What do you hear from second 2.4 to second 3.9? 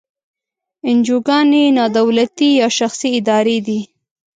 یا شخصي ادارې دي.